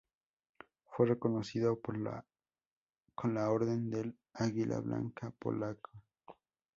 Fue 0.87 1.05
reconocido 1.05 1.79
con 1.79 2.03
la 2.03 3.51
Orden 3.51 3.91
del 3.91 4.17
Águila 4.33 4.79
Blanca 4.79 5.29
polaca. 5.29 5.91